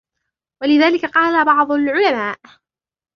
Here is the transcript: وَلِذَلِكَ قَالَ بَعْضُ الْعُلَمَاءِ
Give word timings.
وَلِذَلِكَ 0.63 1.05
قَالَ 1.05 1.45
بَعْضُ 1.45 1.71
الْعُلَمَاءِ 1.71 2.39